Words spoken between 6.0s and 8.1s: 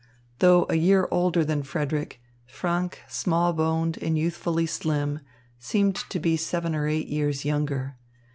be seven or eight years younger.